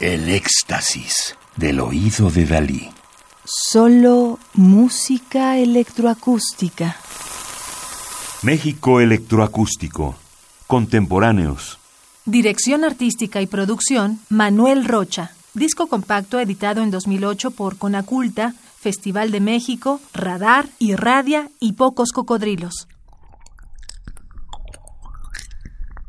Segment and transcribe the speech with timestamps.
[0.00, 2.90] El éxtasis del oído de Dalí.
[3.46, 6.96] Solo música electroacústica.
[8.42, 10.14] México Electroacústico.
[10.66, 11.78] Contemporáneos.
[12.26, 15.30] Dirección artística y producción, Manuel Rocha.
[15.54, 22.86] Disco compacto editado en 2008 por Conaculta, Festival de México, Radar, Irradia y Pocos Cocodrilos.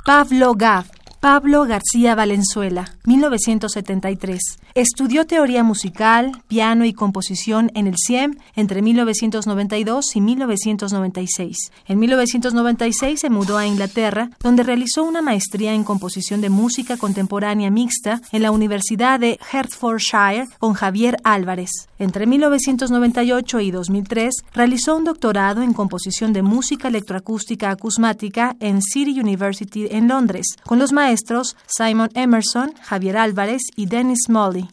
[0.03, 0.87] Pablo Gav,
[1.19, 4.39] Pablo García Valenzuela, 1973.
[4.77, 11.71] Estudió teoría musical, piano y composición en el CIEM entre 1992 y 1996.
[11.87, 17.71] En 1996 se mudó a Inglaterra, donde realizó una maestría en composición de música contemporánea
[17.71, 21.71] mixta en la Universidad de Hertfordshire con Javier Álvarez.
[21.97, 29.19] Entre 1998 y 2003 realizó un doctorado en composición de música electroacústica acusmática en City
[29.19, 34.66] University en Londres, con los maestros Simon Emerson, Javier Álvarez y Dennis Molly.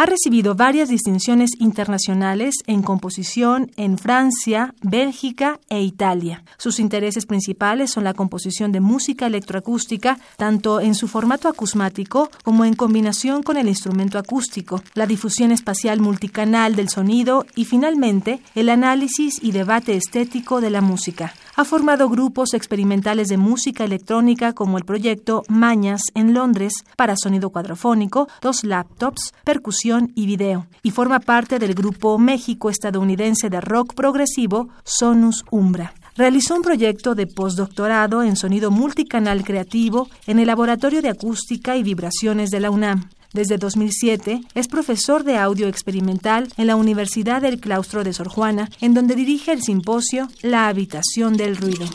[0.00, 6.42] Ha recibido varias distinciones internacionales en composición en Francia, Bélgica e Italia.
[6.56, 12.64] Sus intereses principales son la composición de música electroacústica, tanto en su formato acusmático como
[12.64, 18.70] en combinación con el instrumento acústico, la difusión espacial multicanal del sonido y finalmente el
[18.70, 21.34] análisis y debate estético de la música.
[21.56, 27.50] Ha formado grupos experimentales de música electrónica como el proyecto Mañas en Londres para sonido
[27.50, 34.68] cuadrofónico, dos laptops, percusión y video, y forma parte del grupo México-estadounidense de rock progresivo
[34.84, 35.94] Sonus Umbra.
[36.16, 41.82] Realizó un proyecto de postdoctorado en sonido multicanal creativo en el Laboratorio de Acústica y
[41.82, 43.08] Vibraciones de la UNAM.
[43.32, 48.68] Desde 2007 es profesor de audio experimental en la Universidad del Claustro de Sor Juana,
[48.80, 51.86] en donde dirige el simposio La habitación del ruido.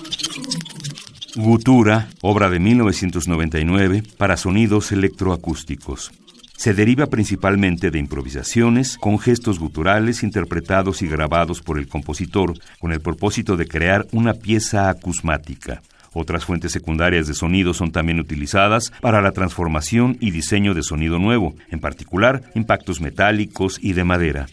[1.36, 6.12] Gutura, obra de 1999 para sonidos electroacústicos.
[6.58, 12.92] Se deriva principalmente de improvisaciones con gestos guturales interpretados y grabados por el compositor con
[12.92, 15.82] el propósito de crear una pieza acusmática.
[16.14, 21.20] Otras fuentes secundarias de sonido son también utilizadas para la transformación y diseño de sonido
[21.20, 24.48] nuevo, en particular impactos metálicos y de madera.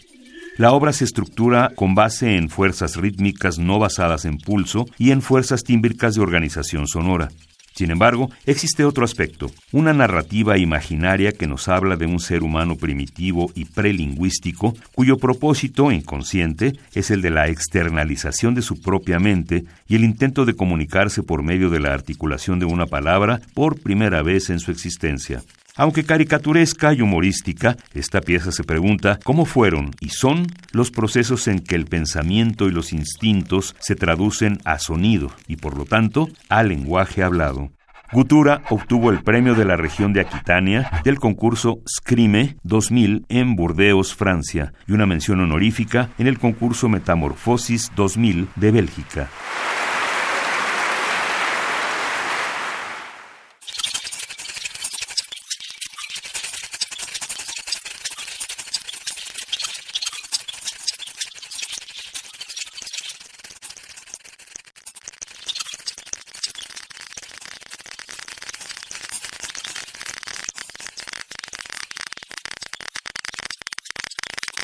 [0.57, 5.21] La obra se estructura con base en fuerzas rítmicas no basadas en pulso y en
[5.21, 7.29] fuerzas tímbricas de organización sonora.
[7.75, 12.75] Sin embargo, existe otro aspecto, una narrativa imaginaria que nos habla de un ser humano
[12.75, 19.63] primitivo y prelingüístico cuyo propósito inconsciente es el de la externalización de su propia mente
[19.87, 24.21] y el intento de comunicarse por medio de la articulación de una palabra por primera
[24.21, 25.41] vez en su existencia.
[25.75, 31.59] Aunque caricaturesca y humorística, esta pieza se pregunta cómo fueron y son los procesos en
[31.59, 36.61] que el pensamiento y los instintos se traducen a sonido y por lo tanto a
[36.61, 37.71] lenguaje hablado.
[38.11, 44.13] Gutura obtuvo el premio de la región de Aquitania del concurso Scrime 2000 en Burdeos,
[44.13, 49.29] Francia, y una mención honorífica en el concurso Metamorfosis 2000 de Bélgica.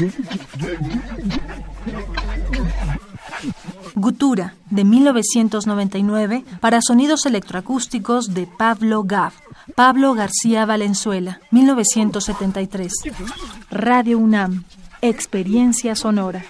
[0.00, 0.79] Gutura,
[4.80, 9.34] de 1999, para sonidos electroacústicos de Pablo Gav.
[9.74, 12.90] Pablo García Valenzuela, 1973.
[13.70, 14.64] Radio UNAM,
[15.02, 16.42] Experiencia Sonora.